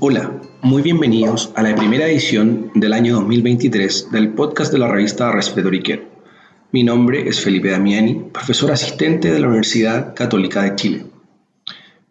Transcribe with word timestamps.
Hola, 0.00 0.30
muy 0.62 0.82
bienvenidos 0.82 1.50
a 1.56 1.62
la 1.64 1.74
primera 1.74 2.06
edición 2.06 2.70
del 2.76 2.92
año 2.92 3.16
2023 3.16 4.12
del 4.12 4.32
podcast 4.32 4.70
de 4.70 4.78
la 4.78 4.86
revista 4.86 5.32
Care. 5.32 6.06
Mi 6.70 6.84
nombre 6.84 7.28
es 7.28 7.40
Felipe 7.40 7.70
Damiani, 7.70 8.14
profesor 8.32 8.70
asistente 8.70 9.32
de 9.32 9.40
la 9.40 9.48
Universidad 9.48 10.14
Católica 10.14 10.62
de 10.62 10.76
Chile. 10.76 11.06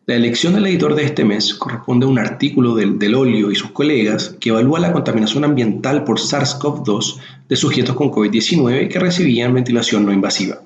La 0.06 0.16
elección 0.16 0.54
del 0.54 0.68
editor 0.68 0.96
de 0.96 1.06
este 1.06 1.24
mes 1.24 1.54
corresponde 1.54 2.06
a 2.06 2.10
un 2.10 2.20
artículo 2.20 2.76
del, 2.76 3.00
del 3.00 3.16
Olio 3.16 3.52
y 3.52 3.56
sus 3.56 3.72
colegas 3.72 4.36
que 4.38 4.50
evalúa 4.50 4.82
la 4.82 4.92
contaminación 4.92 5.46
ambiental 5.46 6.04
por 6.04 6.20
SARS-CoV-2 6.20 7.20
de 7.48 7.56
sujetos 7.56 7.96
con 7.96 8.12
COVID-19 8.12 8.90
que 8.90 9.00
recibían 9.00 9.54
ventilación 9.54 10.06
no 10.06 10.12
invasiva. 10.12 10.62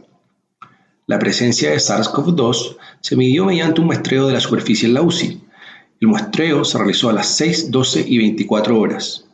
La 1.05 1.19
presencia 1.19 1.69
de 1.69 1.77
SARS-CoV-2 1.77 2.77
se 2.99 3.15
midió 3.15 3.45
mediante 3.45 3.79
un 3.79 3.85
muestreo 3.85 4.25
de 4.25 4.33
la 4.33 4.39
superficie 4.39 4.87
en 4.87 4.95
la 4.95 5.03
UCI, 5.03 5.39
el 6.01 6.07
muestreo 6.07 6.65
se 6.65 6.79
realizó 6.79 7.09
a 7.09 7.13
las 7.13 7.27
6, 7.27 7.69
12 7.69 8.03
y 8.07 8.17
24 8.17 8.79
horas. 8.79 9.25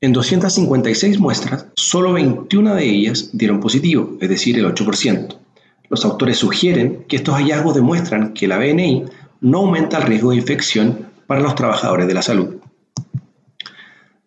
En 0.00 0.12
256 0.12 1.18
muestras, 1.18 1.66
solo 1.74 2.12
21 2.12 2.76
de 2.76 2.88
ellas 2.88 3.30
dieron 3.32 3.58
positivo, 3.58 4.16
es 4.20 4.28
decir, 4.28 4.56
el 4.56 4.66
8%. 4.66 5.36
Los 5.90 6.04
autores 6.04 6.38
sugieren 6.38 7.04
que 7.08 7.16
estos 7.16 7.34
hallazgos 7.34 7.74
demuestran 7.74 8.34
que 8.34 8.46
la 8.46 8.58
BNI 8.58 9.04
no 9.40 9.58
aumenta 9.58 9.98
el 9.98 10.04
riesgo 10.04 10.30
de 10.30 10.36
infección 10.36 11.08
para 11.26 11.40
los 11.40 11.56
trabajadores 11.56 12.06
de 12.06 12.14
la 12.14 12.22
salud. 12.22 12.56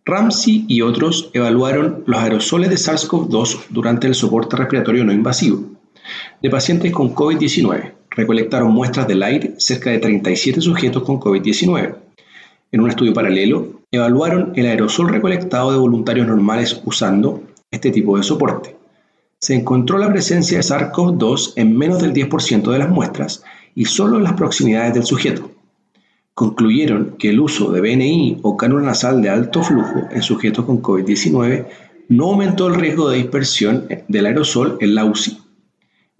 Ramsey 0.03 0.65
y 0.67 0.81
otros 0.81 1.29
evaluaron 1.33 2.03
los 2.07 2.19
aerosoles 2.19 2.69
de 2.69 2.75
SARS-CoV-2 2.75 3.67
durante 3.69 4.07
el 4.07 4.15
soporte 4.15 4.57
respiratorio 4.57 5.05
no 5.05 5.13
invasivo 5.13 5.63
de 6.41 6.49
pacientes 6.49 6.91
con 6.91 7.15
COVID-19 7.15 7.96
recolectaron 8.17 8.71
muestras 8.71 9.07
del 9.07 9.21
aire 9.21 9.53
cerca 9.57 9.91
de 9.91 9.99
37 9.99 10.59
sujetos 10.59 11.03
con 11.03 11.19
COVID-19. 11.19 11.95
En 12.71 12.81
un 12.81 12.89
estudio 12.89 13.13
paralelo, 13.13 13.81
evaluaron 13.91 14.53
el 14.55 14.65
aerosol 14.65 15.09
recolectado 15.09 15.71
de 15.71 15.77
voluntarios 15.77 16.27
normales 16.27 16.81
usando 16.83 17.43
este 17.71 17.91
tipo 17.91 18.17
de 18.17 18.23
soporte. 18.23 18.75
Se 19.39 19.53
encontró 19.53 19.99
la 19.99 20.11
presencia 20.11 20.57
de 20.57 20.63
SARS-CoV-2 20.63 21.53
en 21.57 21.77
menos 21.77 22.01
del 22.01 22.11
10% 22.11 22.71
de 22.71 22.79
las 22.79 22.89
muestras 22.89 23.43
y 23.75 23.85
solo 23.85 24.17
en 24.17 24.23
las 24.23 24.33
proximidades 24.33 24.95
del 24.95 25.05
sujeto. 25.05 25.51
Concluyeron 26.33 27.15
que 27.19 27.29
el 27.29 27.39
uso 27.39 27.71
de 27.71 27.81
BNI 27.81 28.39
o 28.41 28.57
cánula 28.57 28.87
nasal 28.87 29.21
de 29.21 29.29
alto 29.29 29.61
flujo 29.61 30.07
en 30.11 30.23
sujetos 30.23 30.65
con 30.65 30.81
COVID-19 30.81 31.67
no 32.09 32.31
aumentó 32.31 32.67
el 32.67 32.75
riesgo 32.75 33.09
de 33.09 33.17
dispersión 33.17 33.87
del 34.07 34.25
aerosol 34.25 34.77
en 34.81 34.95
la 34.95 35.05
UCI. 35.05 35.46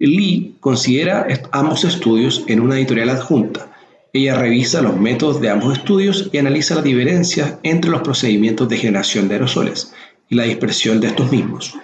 Lee 0.06 0.54
considera 0.60 1.26
ambos 1.50 1.84
estudios 1.84 2.44
en 2.46 2.60
una 2.60 2.76
editorial 2.76 3.10
adjunta. 3.10 3.72
Ella 4.12 4.38
revisa 4.38 4.80
los 4.80 4.96
métodos 4.96 5.40
de 5.40 5.50
ambos 5.50 5.76
estudios 5.76 6.30
y 6.32 6.38
analiza 6.38 6.76
las 6.76 6.84
diferencias 6.84 7.54
entre 7.64 7.90
los 7.90 8.02
procedimientos 8.02 8.68
de 8.68 8.76
generación 8.76 9.26
de 9.26 9.34
aerosoles 9.34 9.92
y 10.28 10.36
la 10.36 10.44
dispersión 10.44 11.00
de 11.00 11.08
estos 11.08 11.32
mismos. 11.32 11.74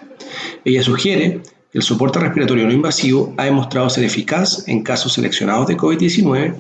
Ella 0.64 0.82
sugiere 0.84 1.40
que 1.72 1.78
el 1.78 1.82
soporte 1.82 2.20
respiratorio 2.20 2.66
no 2.66 2.72
invasivo 2.72 3.34
ha 3.36 3.46
demostrado 3.46 3.90
ser 3.90 4.04
eficaz 4.04 4.68
en 4.68 4.84
casos 4.84 5.14
seleccionados 5.14 5.66
de 5.66 5.76
COVID-19 5.76 6.54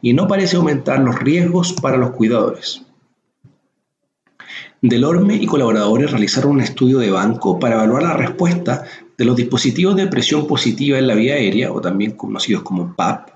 y 0.00 0.12
no 0.12 0.28
parece 0.28 0.56
aumentar 0.56 1.00
los 1.00 1.18
riesgos 1.18 1.72
para 1.72 1.96
los 1.96 2.10
cuidadores. 2.12 2.82
Delorme 4.82 5.36
y 5.36 5.44
colaboradores 5.44 6.10
realizaron 6.10 6.52
un 6.52 6.60
estudio 6.62 7.00
de 7.00 7.10
banco 7.10 7.58
para 7.58 7.74
evaluar 7.74 8.02
la 8.02 8.14
respuesta 8.14 8.84
de 9.18 9.26
los 9.26 9.36
dispositivos 9.36 9.94
de 9.94 10.06
presión 10.06 10.46
positiva 10.46 10.96
en 10.98 11.06
la 11.06 11.14
vía 11.14 11.34
aérea, 11.34 11.70
o 11.70 11.82
también 11.82 12.12
conocidos 12.12 12.62
como 12.62 12.96
PAP, 12.96 13.28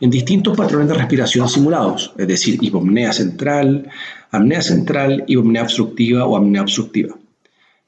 en 0.00 0.08
distintos 0.08 0.56
patrones 0.56 0.88
de 0.88 0.94
respiración 0.94 1.50
simulados, 1.50 2.14
es 2.16 2.26
decir, 2.26 2.58
hipopnea 2.62 3.12
central, 3.12 3.90
apnea 4.30 4.62
central, 4.62 5.24
hipopnea 5.26 5.64
obstructiva 5.64 6.24
o 6.24 6.34
apnea 6.34 6.62
obstructiva. 6.62 7.14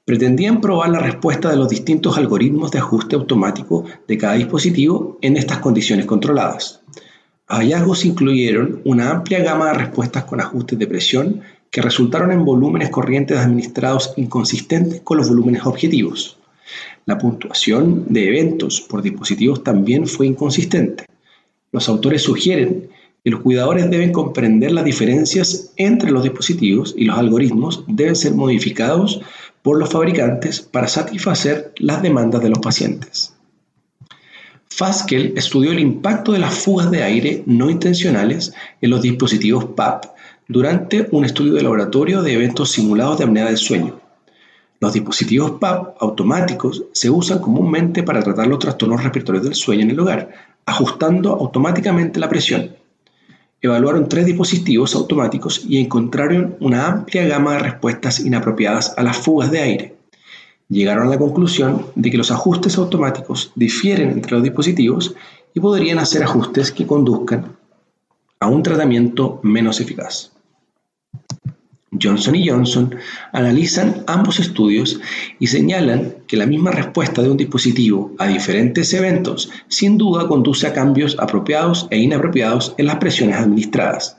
Pretendían 0.04 0.60
probar 0.60 0.90
la 0.90 1.00
respuesta 1.00 1.50
de 1.50 1.56
los 1.56 1.70
distintos 1.70 2.18
algoritmos 2.18 2.70
de 2.72 2.80
ajuste 2.80 3.16
automático 3.16 3.86
de 4.06 4.18
cada 4.18 4.34
dispositivo 4.34 5.18
en 5.22 5.38
estas 5.38 5.60
condiciones 5.60 6.04
controladas. 6.04 6.82
Hallazgos 7.46 8.04
incluyeron 8.04 8.82
una 8.84 9.10
amplia 9.10 9.42
gama 9.42 9.68
de 9.68 9.78
respuestas 9.78 10.24
con 10.24 10.42
ajustes 10.42 10.78
de 10.78 10.86
presión 10.86 11.40
que 11.70 11.82
resultaron 11.82 12.32
en 12.32 12.44
volúmenes 12.44 12.90
corrientes 12.90 13.38
administrados 13.38 14.12
inconsistentes 14.16 15.00
con 15.02 15.18
los 15.18 15.28
volúmenes 15.28 15.66
objetivos. 15.66 16.38
La 17.06 17.18
puntuación 17.18 18.04
de 18.08 18.28
eventos 18.28 18.80
por 18.80 19.02
dispositivos 19.02 19.62
también 19.64 20.06
fue 20.06 20.26
inconsistente. 20.26 21.04
Los 21.72 21.88
autores 21.88 22.22
sugieren 22.22 22.88
que 23.24 23.30
los 23.30 23.40
cuidadores 23.40 23.90
deben 23.90 24.12
comprender 24.12 24.72
las 24.72 24.84
diferencias 24.84 25.72
entre 25.76 26.10
los 26.10 26.22
dispositivos 26.22 26.94
y 26.96 27.04
los 27.04 27.18
algoritmos 27.18 27.84
deben 27.86 28.16
ser 28.16 28.34
modificados 28.34 29.20
por 29.62 29.78
los 29.78 29.90
fabricantes 29.90 30.60
para 30.60 30.88
satisfacer 30.88 31.72
las 31.76 32.02
demandas 32.02 32.42
de 32.42 32.50
los 32.50 32.58
pacientes. 32.58 33.34
Faskel 34.68 35.32
estudió 35.36 35.72
el 35.72 35.80
impacto 35.80 36.32
de 36.32 36.38
las 36.38 36.54
fugas 36.54 36.90
de 36.90 37.02
aire 37.02 37.42
no 37.46 37.68
intencionales 37.68 38.52
en 38.80 38.90
los 38.90 39.02
dispositivos 39.02 39.64
PAP 39.64 40.17
durante 40.50 41.06
un 41.10 41.26
estudio 41.26 41.52
de 41.52 41.62
laboratorio 41.62 42.22
de 42.22 42.32
eventos 42.32 42.70
simulados 42.72 43.18
de 43.18 43.24
apnea 43.24 43.44
del 43.44 43.58
sueño. 43.58 44.00
Los 44.80 44.94
dispositivos 44.94 45.52
PAP 45.60 45.96
automáticos 46.00 46.84
se 46.92 47.10
usan 47.10 47.40
comúnmente 47.40 48.02
para 48.02 48.22
tratar 48.22 48.46
los 48.46 48.58
trastornos 48.58 49.02
respiratorios 49.02 49.44
del 49.44 49.54
sueño 49.54 49.82
en 49.82 49.90
el 49.90 50.00
hogar, 50.00 50.30
ajustando 50.64 51.32
automáticamente 51.32 52.18
la 52.18 52.30
presión. 52.30 52.70
Evaluaron 53.60 54.08
tres 54.08 54.24
dispositivos 54.24 54.94
automáticos 54.94 55.66
y 55.68 55.78
encontraron 55.80 56.56
una 56.60 56.86
amplia 56.86 57.26
gama 57.26 57.54
de 57.54 57.58
respuestas 57.58 58.20
inapropiadas 58.20 58.94
a 58.96 59.02
las 59.02 59.18
fugas 59.18 59.50
de 59.50 59.60
aire. 59.60 59.96
Llegaron 60.70 61.08
a 61.08 61.10
la 61.10 61.18
conclusión 61.18 61.86
de 61.94 62.10
que 62.10 62.16
los 62.16 62.30
ajustes 62.30 62.78
automáticos 62.78 63.52
difieren 63.54 64.10
entre 64.10 64.32
los 64.32 64.42
dispositivos 64.42 65.14
y 65.52 65.60
podrían 65.60 65.98
hacer 65.98 66.22
ajustes 66.22 66.72
que 66.72 66.86
conduzcan 66.86 67.56
a 68.40 68.46
un 68.46 68.62
tratamiento 68.62 69.40
menos 69.42 69.80
eficaz. 69.80 70.37
Johnson 72.00 72.34
y 72.34 72.48
Johnson 72.48 72.94
analizan 73.32 74.04
ambos 74.06 74.40
estudios 74.40 75.00
y 75.38 75.46
señalan 75.46 76.14
que 76.26 76.36
la 76.36 76.46
misma 76.46 76.70
respuesta 76.70 77.22
de 77.22 77.30
un 77.30 77.36
dispositivo 77.36 78.12
a 78.18 78.26
diferentes 78.26 78.92
eventos 78.92 79.50
sin 79.68 79.96
duda 79.96 80.28
conduce 80.28 80.66
a 80.66 80.72
cambios 80.72 81.16
apropiados 81.18 81.86
e 81.90 81.98
inapropiados 81.98 82.74
en 82.76 82.86
las 82.86 82.96
presiones 82.96 83.36
administradas. 83.36 84.18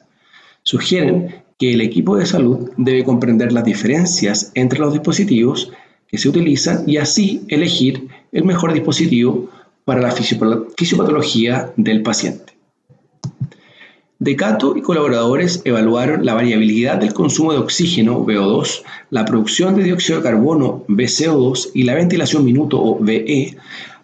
Sugieren 0.64 1.44
que 1.60 1.74
el 1.74 1.82
equipo 1.82 2.18
de 2.18 2.26
salud 2.26 2.72
debe 2.78 3.04
comprender 3.04 3.52
las 3.52 3.66
diferencias 3.66 4.52
entre 4.56 4.80
los 4.80 4.94
dispositivos 4.94 5.72
que 6.08 6.18
se 6.18 6.30
utilizan 6.30 6.84
y 6.88 6.98
así 6.98 7.44
elegir 7.50 8.08
el 8.32 8.46
mejor 8.46 8.74
dispositivo 8.74 9.50
para 9.86 10.02
la 10.02 10.12
fisiopatología 10.12 11.74
del 11.78 12.02
paciente. 12.02 12.59
Decato 14.22 14.76
y 14.76 14.82
colaboradores 14.82 15.62
evaluaron 15.64 16.26
la 16.26 16.34
variabilidad 16.34 16.98
del 16.98 17.14
consumo 17.14 17.54
de 17.54 17.60
oxígeno, 17.60 18.26
VO2, 18.26 18.82
la 19.12 19.24
producción 19.24 19.78
de 19.78 19.84
dióxido 19.84 20.20
de 20.20 20.26
carbono, 20.26 20.84
VCO2, 20.90 21.72
y 21.74 21.84
la 21.84 21.94
ventilación 21.94 22.44
minuto, 22.44 22.84
o 22.84 23.00
VE, 23.00 23.56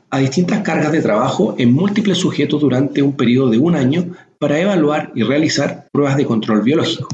a 0.09 0.20
distintas 0.20 0.62
cargas 0.62 0.94
de 0.94 1.02
trabajo 1.02 1.56
en 1.58 1.74
múltiples 1.74 2.18
sujetos 2.18 2.62
durante 2.62 3.02
un 3.02 3.12
periodo 3.18 3.50
de 3.50 3.58
un 3.58 3.76
año 3.76 4.16
para 4.40 4.58
evaluar 4.58 5.12
y 5.16 5.24
realizar 5.24 5.90
pruebas 5.92 6.16
de 6.16 6.26
control 6.26 6.62
biológico. 6.62 7.09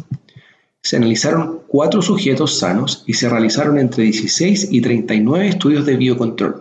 Se 0.83 0.97
analizaron 0.97 1.61
cuatro 1.67 2.03
sujetos 2.03 2.59
sanos 2.59 3.03
y 3.07 3.15
se 3.15 3.27
realizaron 3.29 3.79
entre 3.79 4.03
16 4.03 4.67
y 4.71 4.79
39 4.79 5.47
estudios 5.47 5.87
de 5.87 5.95
biocontrol. 5.97 6.60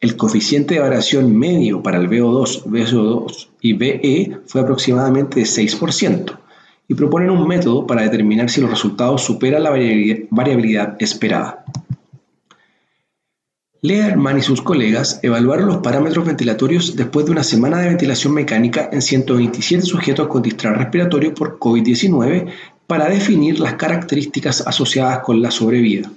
El 0.00 0.16
coeficiente 0.16 0.74
de 0.74 0.80
variación 0.80 1.36
medio 1.36 1.82
para 1.82 1.98
el 1.98 2.08
VO2, 2.08 2.64
VSO2 2.64 3.48
y 3.60 3.72
VE 3.72 4.38
fue 4.46 4.60
aproximadamente 4.60 5.40
de 5.40 5.46
6% 5.46 6.38
y 6.86 6.94
proponen 6.94 7.30
un 7.30 7.48
método 7.48 7.84
para 7.84 8.02
determinar 8.02 8.48
si 8.48 8.60
los 8.60 8.70
resultados 8.70 9.24
superan 9.24 9.64
la 9.64 9.70
variabilidad 10.30 10.96
esperada. 11.00 11.64
Lehrman 13.80 14.38
y 14.38 14.42
sus 14.42 14.62
colegas 14.62 15.20
evaluaron 15.22 15.66
los 15.66 15.78
parámetros 15.78 16.24
ventilatorios 16.24 16.96
después 16.96 17.26
de 17.26 17.32
una 17.32 17.44
semana 17.44 17.78
de 17.78 17.88
ventilación 17.88 18.34
mecánica 18.34 18.88
en 18.92 19.02
127 19.02 19.82
sujetos 19.84 20.28
con 20.28 20.42
distrés 20.42 20.76
respiratorio 20.76 21.34
por 21.34 21.58
COVID-19 21.58 22.46
para 22.86 23.08
definir 23.08 23.60
las 23.60 23.74
características 23.74 24.66
asociadas 24.66 25.20
con 25.20 25.42
la 25.42 25.50
sobrevida. 25.50 26.10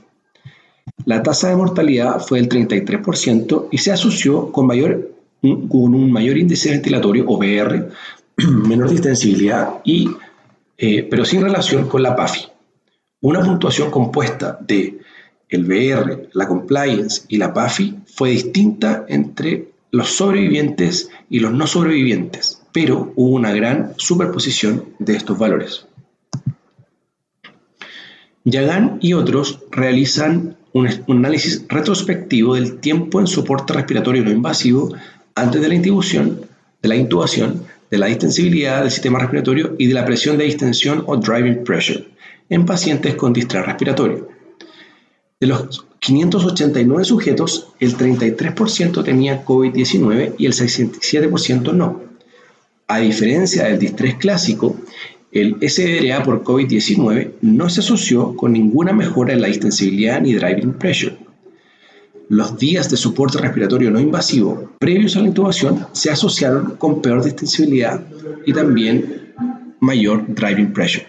La 1.05 1.23
tasa 1.23 1.49
de 1.49 1.55
mortalidad 1.55 2.19
fue 2.19 2.39
del 2.39 2.49
33% 2.49 3.67
y 3.71 3.77
se 3.77 3.91
asoció 3.91 4.51
con, 4.51 4.67
mayor, 4.67 5.11
con 5.41 5.95
un 5.95 6.11
mayor 6.11 6.37
índice 6.37 6.71
ventilatorio, 6.71 7.25
o 7.27 7.37
VR, 7.37 7.89
menor 8.37 8.89
distensibilidad, 8.89 9.75
y, 9.83 10.09
eh, 10.77 11.07
pero 11.09 11.25
sin 11.25 11.41
relación 11.41 11.87
con 11.87 12.03
la 12.03 12.15
PAFI. 12.15 12.47
Una 13.21 13.41
puntuación 13.41 13.91
compuesta 13.91 14.57
de 14.61 14.99
el 15.49 15.65
VR, 15.65 16.29
la 16.33 16.47
compliance 16.47 17.23
y 17.27 17.37
la 17.37 17.53
PAFI 17.53 17.99
fue 18.05 18.31
distinta 18.31 19.05
entre 19.07 19.67
los 19.91 20.09
sobrevivientes 20.09 21.09
y 21.29 21.39
los 21.39 21.51
no 21.51 21.67
sobrevivientes, 21.67 22.61
pero 22.71 23.11
hubo 23.15 23.35
una 23.35 23.51
gran 23.53 23.93
superposición 23.97 24.85
de 24.99 25.17
estos 25.17 25.37
valores. 25.37 25.85
Yagan 28.43 28.97
y 29.01 29.13
otros 29.13 29.59
realizan 29.69 30.55
un, 30.73 30.87
análisis 31.07 31.65
retrospectivo 31.67 32.55
del 32.55 32.79
tiempo 32.79 33.19
en 33.19 33.27
soporte 33.27 33.73
respiratorio 33.73 34.23
no 34.23 34.31
invasivo 34.31 34.93
antes 35.35 35.61
de 35.61 35.67
la 35.67 35.75
intubación, 35.75 36.41
de 36.81 36.89
la 36.89 36.95
intubación, 36.95 37.63
de 37.89 37.97
la 37.97 38.07
distensibilidad 38.07 38.81
del 38.81 38.91
sistema 38.91 39.19
respiratorio 39.19 39.75
y 39.77 39.87
de 39.87 39.93
la 39.93 40.05
presión 40.05 40.37
de 40.37 40.45
distensión 40.45 41.03
o 41.07 41.17
driving 41.17 41.63
pressure 41.63 42.07
en 42.49 42.65
pacientes 42.65 43.15
con 43.15 43.33
distrés 43.33 43.65
respiratorio. 43.65 44.29
De 45.39 45.47
los 45.47 45.85
589 45.99 47.03
sujetos, 47.03 47.69
el 47.79 47.97
33% 47.97 49.03
tenía 49.03 49.43
COVID-19 49.45 50.35
y 50.37 50.45
el 50.45 50.53
67% 50.53 51.73
no. 51.73 52.01
A 52.87 52.99
diferencia 52.99 53.65
del 53.65 53.79
distrés 53.79 54.15
clásico, 54.15 54.75
el 55.31 55.57
SDRA 55.61 56.23
por 56.23 56.43
COVID-19 56.43 57.31
no 57.41 57.69
se 57.69 57.79
asoció 57.79 58.35
con 58.35 58.51
ninguna 58.51 58.91
mejora 58.91 59.33
en 59.33 59.41
la 59.41 59.47
distensibilidad 59.47 60.19
ni 60.21 60.33
driving 60.33 60.73
pressure. 60.73 61.15
Los 62.27 62.57
días 62.57 62.89
de 62.89 62.97
soporte 62.97 63.37
respiratorio 63.37 63.91
no 63.91 63.99
invasivo 63.99 64.71
previos 64.79 65.15
a 65.15 65.21
la 65.21 65.27
intubación 65.27 65.87
se 65.93 66.11
asociaron 66.11 66.75
con 66.77 67.01
peor 67.01 67.23
distensibilidad 67.23 68.03
y 68.45 68.51
también 68.51 69.33
mayor 69.79 70.25
driving 70.27 70.73
pressure. 70.73 71.07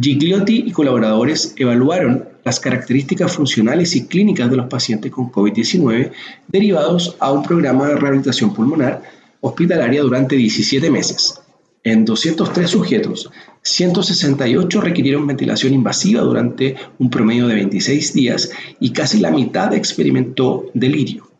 Gigliotti 0.00 0.64
y 0.66 0.72
colaboradores 0.72 1.54
evaluaron 1.56 2.24
las 2.44 2.60
características 2.60 3.32
funcionales 3.32 3.94
y 3.96 4.06
clínicas 4.06 4.50
de 4.50 4.56
los 4.56 4.66
pacientes 4.68 5.10
con 5.10 5.30
COVID-19 5.30 6.12
derivados 6.48 7.16
a 7.18 7.32
un 7.32 7.42
programa 7.42 7.88
de 7.88 7.96
rehabilitación 7.96 8.54
pulmonar 8.54 9.02
hospitalaria 9.40 10.02
durante 10.02 10.36
17 10.36 10.90
meses 10.90 11.40
en 11.86 12.04
203 12.04 12.68
sujetos, 12.68 13.30
168 13.62 14.80
requirieron 14.80 15.24
ventilación 15.24 15.72
invasiva 15.72 16.20
durante 16.20 16.74
un 16.98 17.10
promedio 17.10 17.46
de 17.46 17.54
26 17.54 18.12
días 18.12 18.50
y 18.80 18.90
casi 18.90 19.20
la 19.20 19.30
mitad 19.30 19.72
experimentó 19.72 20.64
delirio. 20.74 21.30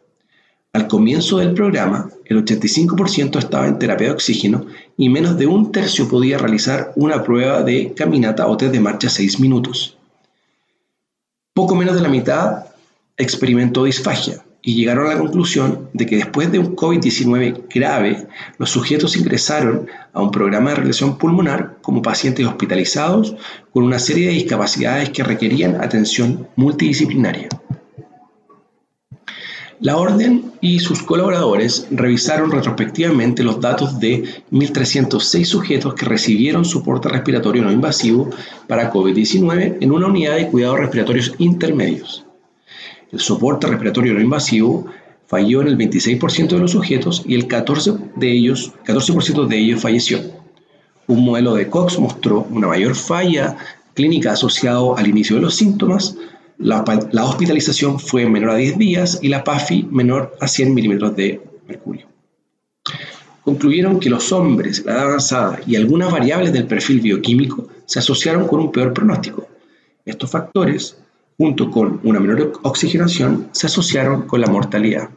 Al 0.73 0.87
comienzo 0.87 1.39
del 1.39 1.53
programa, 1.53 2.11
el 2.27 2.45
85% 2.45 3.39
estaba 3.41 3.67
en 3.67 3.81
terapia 3.81 4.07
de 4.07 4.13
oxígeno 4.13 4.67
y 4.97 5.09
menos 5.09 5.37
de 5.37 5.49
un 5.49 5.73
tercio 5.73 6.09
podía 6.09 6.39
realizar 6.39 6.93
una 6.95 7.25
prueba 7.25 7.65
de 7.65 7.93
caminata 7.95 8.47
o 8.47 8.57
test 8.57 8.71
de 8.71 8.79
marcha 8.79 9.09
6 9.09 9.41
minutos. 9.41 9.97
Poco 11.55 11.75
menos 11.75 11.97
de 11.97 12.03
la 12.03 12.09
mitad 12.09 12.67
experimentó 13.17 13.83
disfagia, 13.83 14.45
y 14.67 14.75
llegaron 14.75 15.07
a 15.07 15.15
la 15.15 15.21
conclusión 15.21 15.89
de 15.93 16.07
que 16.07 16.17
después 16.17 16.51
de 16.51 16.59
un 16.59 16.75
COVID-19 16.75 17.67
grave, 17.73 18.27
los 18.59 18.69
sujetos 18.69 19.17
ingresaron 19.17 19.87
a 20.13 20.21
un 20.21 20.33
programa 20.33 20.71
de 20.71 20.77
relación 20.77 21.19
pulmonar 21.19 21.77
como 21.83 22.03
pacientes 22.03 22.45
hospitalizados 22.45 23.37
con 23.73 23.85
una 23.85 24.01
serie 24.01 24.27
de 24.27 24.33
discapacidades 24.33 25.11
que 25.11 25.23
requerían 25.23 25.81
atención 25.81 26.49
multidisciplinaria. 26.57 27.49
La 29.79 29.99
Orden 29.99 30.51
y 30.61 30.81
sus 30.81 31.01
colaboradores 31.01 31.87
revisaron 31.93 32.51
retrospectivamente 32.51 33.45
los 33.45 33.61
datos 33.61 34.01
de 34.01 34.25
1.306 34.51 35.45
sujetos 35.45 35.95
que 35.95 36.07
recibieron 36.07 36.65
soporte 36.65 37.09
respiratorio 37.09 37.63
no 37.63 37.71
invasivo 37.71 38.31
para 38.67 38.93
COVID-19 38.93 39.77
en 39.81 39.93
una 39.93 40.09
unidad 40.09 40.35
de 40.35 40.49
cuidados 40.49 40.81
respiratorios 40.81 41.35
intermedios. 41.39 42.26
El 43.13 43.21
soporte 43.21 43.67
respiratorio 43.67 44.15
no 44.15 44.21
invasivo 44.21 44.87
falló 45.27 45.63
en 45.63 45.69
el 45.69 45.79
26% 45.79 46.49
de 46.49 46.59
los 46.59 46.73
sujetos 46.73 47.23
y 47.27 47.35
el 47.35 47.49
14%, 47.49 48.15
de 48.17 48.33
ellos, 48.33 48.73
14 48.85 49.13
de 49.49 49.59
ellos 49.59 49.81
falleció. 49.81 50.21
Un 51.07 51.25
modelo 51.25 51.55
de 51.55 51.69
Cox 51.69 51.99
mostró 51.99 52.47
una 52.51 52.69
mayor 52.69 52.95
falla 52.95 53.57
clínica 53.95 54.33
asociado 54.33 54.97
al 54.97 55.07
inicio 55.07 55.37
de 55.37 55.43
los 55.43 55.55
síntomas, 55.55 56.17
la, 56.59 56.85
la, 57.13 57.25
hospitalización 57.25 58.01
fue 58.01 58.27
menor 58.27 58.51
a 58.51 58.57
10 58.57 58.79
días 58.79 59.19
y 59.23 59.29
la 59.29 59.45
PAFI 59.45 59.89
menor 59.91 60.37
a 60.41 60.49
100 60.49 60.75
milímetros 60.75 61.15
de 61.15 61.41
mercurio. 61.69 62.07
Concluyeron 63.43 64.01
que 64.01 64.11
los 64.11 64.33
hombres, 64.33 64.85
la 64.85 64.93
edad 64.93 65.05
avanzada 65.05 65.61
y 65.67 65.77
algunas 65.77 66.11
variables 66.11 66.53
del 66.53 66.67
perfil 66.67 67.01
bioquímico 67.01 67.69
se 67.85 67.99
asociaron 67.99 68.47
con 68.49 68.61
un 68.61 68.73
peor 68.73 68.93
pronóstico. 68.93 69.47
Estos 70.05 70.31
factores 70.31 70.97
junto 71.39 71.71
con 71.71 72.01
una 72.03 72.21
menor 72.21 72.53
oxigenación, 72.63 73.49
se 73.53 73.67
asociaron 73.67 74.23
con 74.23 74.41
la 74.41 74.49
mortalidad. 74.49 75.11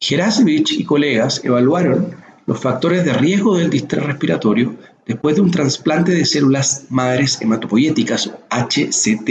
Gerasevich 0.00 0.72
y 0.72 0.84
colegas 0.84 1.44
evaluaron 1.44 2.16
los 2.46 2.58
factores 2.58 3.04
de 3.04 3.12
riesgo 3.12 3.58
del 3.58 3.70
distrés 3.70 4.04
respiratorio 4.04 4.76
después 5.06 5.36
de 5.36 5.42
un 5.42 5.50
trasplante 5.50 6.12
de 6.12 6.24
células 6.24 6.86
madres 6.88 7.40
hematopoyéticas 7.42 8.32
HCT 8.50 9.28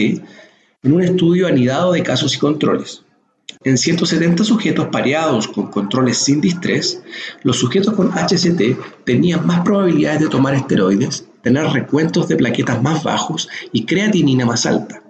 en 0.83 0.93
un 0.93 1.01
estudio 1.01 1.47
anidado 1.47 1.93
de 1.93 2.03
casos 2.03 2.35
y 2.35 2.39
controles. 2.39 3.03
En 3.63 3.77
170 3.77 4.43
sujetos 4.43 4.87
pareados 4.91 5.47
con 5.47 5.67
controles 5.67 6.17
sin 6.19 6.39
distrés, 6.39 7.01
los 7.43 7.57
sujetos 7.57 7.93
con 7.93 8.11
HCT 8.11 9.05
tenían 9.05 9.45
más 9.45 9.61
probabilidades 9.61 10.21
de 10.21 10.29
tomar 10.29 10.53
esteroides 10.53 11.28
tener 11.41 11.65
recuentos 11.67 12.27
de 12.27 12.35
plaquetas 12.35 12.81
más 12.81 13.03
bajos 13.03 13.49
y 13.71 13.85
creatinina 13.85 14.45
más 14.45 14.65
alta. 14.65 15.01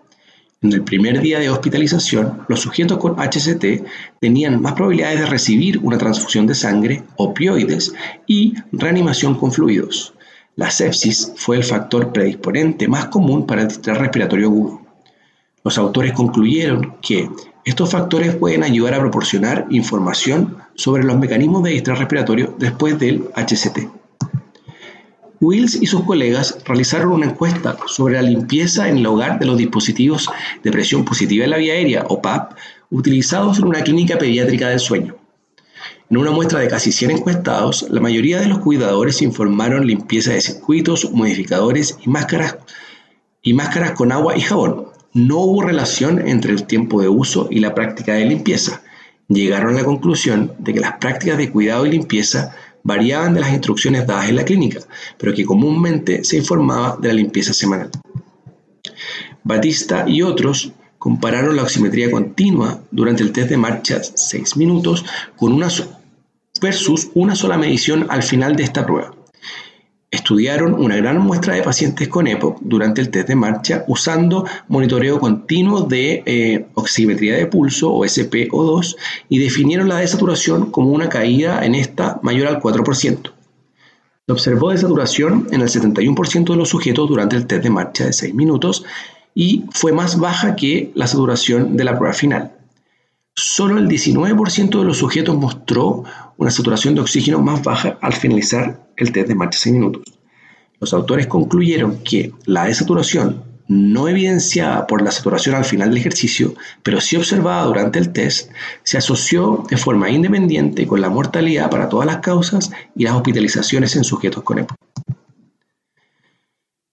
En 0.62 0.74
el 0.74 0.84
primer 0.84 1.22
día 1.22 1.40
de 1.40 1.50
hospitalización, 1.50 2.42
los 2.50 2.60
sujetos 2.60 2.98
con 2.98 3.16
HCT 3.16 3.86
tenían 4.20 4.62
más 4.62 4.74
probabilidades 4.74 5.22
de 5.22 5.26
recibir 5.26 5.80
una 5.82 5.98
transfusión 5.98 6.48
de 6.48 6.56
sangre, 6.56 7.04
opioides 7.16 7.94
y 8.28 8.56
reanimación 8.74 9.36
con 9.36 9.54
fluidos. 9.54 10.14
La 10.58 10.70
sepsis 10.70 11.32
fue 11.38 11.56
el 11.56 11.64
factor 11.64 12.12
predisponente 12.12 12.90
más 12.90 13.06
común 13.06 13.48
para 13.48 13.62
el 13.62 13.70
distrés 13.70 13.98
respiratorio 13.98 14.48
agudo. 14.48 14.82
Los 15.64 15.78
autores 15.78 16.12
concluyeron 16.12 16.98
que 17.02 17.30
estos 17.64 17.92
factores 17.92 18.36
pueden 18.36 18.64
ayudar 18.64 18.96
a 18.96 19.00
proporcionar 19.00 19.66
información 19.70 20.58
sobre 20.76 21.06
los 21.06 21.18
mecanismos 21.18 21.64
de 21.64 21.72
distrés 21.72 22.00
respiratorio 22.00 22.54
después 22.60 23.00
del 23.00 23.30
HCT. 23.36 23.99
Wills 25.42 25.82
y 25.82 25.86
sus 25.86 26.04
colegas 26.04 26.58
realizaron 26.66 27.14
una 27.14 27.28
encuesta 27.28 27.78
sobre 27.88 28.16
la 28.16 28.22
limpieza 28.22 28.90
en 28.90 28.98
el 28.98 29.06
hogar 29.06 29.40
de 29.40 29.46
los 29.46 29.58
dispositivos 29.58 30.30
de 30.64 30.72
presión 30.72 31.06
positiva 31.06 31.46
en 31.46 31.52
la 31.52 31.58
vía 31.58 31.74
aérea, 31.74 32.06
o 32.10 32.22
PAP, 32.22 32.54
utilizados 32.90 33.60
en 33.60 33.66
una 33.66 33.82
clínica 33.82 34.18
pediátrica 34.18 34.70
del 34.70 34.80
sueño. 34.80 35.16
En 36.10 36.18
una 36.18 36.32
muestra 36.32 36.60
de 36.60 36.68
casi 36.68 36.92
100 36.92 37.12
encuestados, 37.12 37.86
la 37.90 38.02
mayoría 38.02 38.40
de 38.40 38.48
los 38.48 38.60
cuidadores 38.60 39.22
informaron 39.22 39.88
limpieza 39.88 40.34
de 40.34 40.42
circuitos, 40.42 41.12
modificadores 41.12 41.98
y 42.04 42.10
máscaras, 42.10 42.58
y 43.42 43.54
máscaras 43.54 43.92
con 43.92 44.12
agua 44.12 44.36
y 44.36 44.42
jabón. 44.42 44.88
No 45.14 45.38
hubo 45.38 45.62
relación 45.62 46.28
entre 46.28 46.52
el 46.52 46.66
tiempo 46.66 47.02
de 47.02 47.10
uso 47.10 47.48
y 47.50 47.60
la 47.60 47.76
práctica 47.76 48.14
de 48.14 48.26
limpieza. 48.26 48.82
Llegaron 49.28 49.76
a 49.76 49.78
la 49.78 49.86
conclusión 49.86 50.54
de 50.58 50.74
que 50.74 50.80
las 50.80 50.98
prácticas 50.98 51.38
de 51.38 51.52
cuidado 51.52 51.86
y 51.86 51.92
limpieza 51.92 52.56
variaban 52.84 53.34
de 53.34 53.42
las 53.42 53.52
instrucciones 53.52 54.08
dadas 54.08 54.30
en 54.30 54.36
la 54.36 54.46
clínica, 54.46 54.80
pero 55.18 55.34
que 55.34 55.46
comúnmente 55.46 56.24
se 56.24 56.38
informaba 56.38 56.98
de 57.00 57.10
la 57.10 57.14
limpieza 57.16 57.54
semanal. 57.54 57.90
Batista 59.44 60.06
y 60.08 60.22
otros 60.22 60.72
compararon 60.98 61.56
la 61.56 61.64
oximetría 61.64 62.12
continua 62.12 62.82
durante 62.92 63.24
el 63.24 63.32
test 63.32 63.50
de 63.50 63.58
marcha 63.58 64.02
6 64.04 64.58
minutos 64.58 65.06
con 65.38 65.54
una 65.54 65.70
versus 66.62 67.10
una 67.14 67.36
sola 67.36 67.58
medición 67.58 68.06
al 68.10 68.24
final 68.24 68.56
de 68.56 68.64
esta 68.64 68.86
prueba. 68.86 69.16
Estudiaron 70.12 70.74
una 70.74 70.96
gran 70.96 71.20
muestra 71.20 71.54
de 71.54 71.62
pacientes 71.62 72.08
con 72.08 72.26
EPOC 72.26 72.62
durante 72.62 73.00
el 73.00 73.12
test 73.12 73.28
de 73.28 73.36
marcha 73.36 73.84
usando 73.88 74.44
monitoreo 74.68 75.20
continuo 75.20 75.82
de 75.82 76.24
eh, 76.26 76.66
oximetría 76.74 77.36
de 77.36 77.46
pulso 77.46 77.94
o 77.94 78.04
SPO2 78.04 78.96
y 79.30 79.38
definieron 79.38 79.88
la 79.88 79.98
desaturación 79.98 80.72
como 80.72 80.90
una 80.90 81.10
caída 81.10 81.64
en 81.64 81.76
esta 81.76 82.20
mayor 82.24 82.48
al 82.48 82.60
4%. 82.60 83.32
Se 84.26 84.32
observó 84.32 84.72
desaturación 84.72 85.48
en 85.52 85.62
el 85.62 85.70
71% 85.70 86.50
de 86.50 86.56
los 86.56 86.70
sujetos 86.70 87.08
durante 87.08 87.36
el 87.36 87.46
test 87.46 87.62
de 87.64 87.70
marcha 87.70 88.06
de 88.06 88.14
6 88.14 88.34
minutos 88.34 88.86
y 89.36 89.66
fue 89.72 89.92
más 89.92 90.20
baja 90.20 90.56
que 90.56 90.92
la 90.96 91.06
saturación 91.06 91.78
de 91.78 91.84
la 91.84 91.96
prueba 91.98 92.14
final. 92.16 92.59
Solo 93.42 93.78
el 93.78 93.88
19% 93.88 94.80
de 94.80 94.84
los 94.84 94.98
sujetos 94.98 95.34
mostró 95.34 96.04
una 96.36 96.52
saturación 96.52 96.94
de 96.94 97.00
oxígeno 97.00 97.40
más 97.40 97.64
baja 97.64 97.98
al 98.02 98.12
finalizar 98.12 98.86
el 98.98 99.14
test 99.14 99.30
de 99.30 99.36
marcha 99.36 99.60
6 99.60 99.76
minutos. 99.76 100.04
Los 100.82 100.94
autores 100.94 101.28
concluyeron 101.28 102.00
que 102.04 102.34
la 102.44 102.66
desaturación 102.66 103.42
no 103.70 104.10
evidenciada 104.10 104.86
por 104.88 105.02
la 105.02 105.12
saturación 105.12 105.56
al 105.56 105.64
final 105.64 105.88
del 105.88 106.00
ejercicio, 106.00 106.54
pero 106.84 107.00
sí 107.00 107.16
observada 107.16 107.64
durante 107.64 107.98
el 107.98 108.12
test, 108.12 108.52
se 108.84 108.98
asoció 108.98 109.64
de 109.70 109.78
forma 109.78 110.10
independiente 110.10 110.86
con 110.86 111.00
la 111.00 111.10
mortalidad 111.10 111.70
para 111.70 111.88
todas 111.88 112.08
las 112.08 112.18
causas 112.18 112.72
y 112.94 113.04
las 113.04 113.14
hospitalizaciones 113.14 113.96
en 113.96 114.04
sujetos 114.04 114.44
con 114.44 114.60
EPO. 114.60 114.76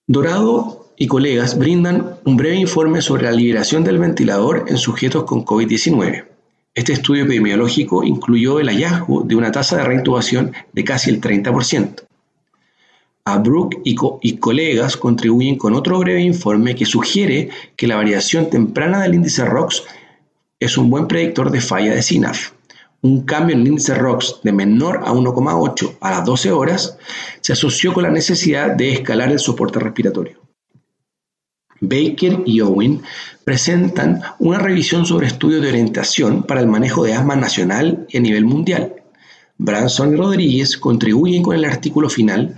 Dorado 0.07 0.93
y 0.97 1.07
colegas 1.07 1.57
brindan 1.57 2.15
un 2.23 2.37
breve 2.37 2.55
informe 2.55 3.01
sobre 3.01 3.23
la 3.23 3.31
liberación 3.31 3.83
del 3.83 3.97
ventilador 3.97 4.63
en 4.69 4.77
sujetos 4.77 5.25
con 5.25 5.43
COVID-19. 5.43 6.36
Este 6.77 6.93
estudio 6.93 7.23
epidemiológico 7.23 8.03
incluyó 8.03 8.59
el 8.59 8.69
hallazgo 8.69 9.23
de 9.23 9.35
una 9.35 9.51
tasa 9.51 9.77
de 9.77 9.83
reintubación 9.83 10.53
de 10.73 10.83
casi 10.83 11.09
el 11.09 11.19
30%. 11.19 12.03
Abrook 13.25 13.81
y, 13.83 13.95
y, 14.21 14.37
colegas 14.37 14.95
contribuyen 14.95 15.57
con 15.57 15.73
otro 15.73 15.97
breve 15.97 16.21
informe 16.21 16.75
que 16.75 16.85
sugiere 16.85 17.49
que 17.75 17.87
la 17.87 17.95
variación 17.95 18.51
temprana 18.51 19.01
del 19.01 19.15
índice 19.15 19.43
ROX 19.43 19.85
es 20.59 20.77
un 20.77 20.91
buen 20.91 21.07
predictor 21.07 21.49
de 21.49 21.61
falla 21.61 21.95
de 21.95 22.03
SINAF. 22.03 22.51
Un 23.01 23.23
cambio 23.23 23.55
en 23.55 23.61
el 23.61 23.69
índice 23.69 23.95
ROX 23.95 24.41
de 24.43 24.51
menor 24.51 25.01
a 25.03 25.13
1,8 25.13 25.95
a 25.99 26.11
las 26.11 26.25
12 26.25 26.51
horas 26.51 26.99
se 27.41 27.53
asoció 27.53 27.91
con 27.91 28.03
la 28.03 28.11
necesidad 28.11 28.75
de 28.75 28.93
escalar 28.93 29.31
el 29.31 29.39
soporte 29.39 29.79
respiratorio. 29.79 30.46
Baker 31.81 32.43
y 32.45 32.61
Owen 32.61 33.01
presentan 33.43 34.21
una 34.39 34.59
revisión 34.59 35.05
sobre 35.05 35.27
estudios 35.27 35.61
de 35.61 35.69
orientación 35.69 36.43
para 36.43 36.61
el 36.61 36.67
manejo 36.67 37.03
de 37.03 37.13
asma 37.13 37.35
nacional 37.35 38.05
y 38.09 38.17
a 38.17 38.21
nivel 38.21 38.45
mundial. 38.45 38.93
Branson 39.57 40.13
y 40.13 40.17
Rodríguez 40.17 40.77
contribuyen 40.77 41.43
con 41.43 41.55
el 41.55 41.65
artículo 41.65 42.09
final 42.09 42.55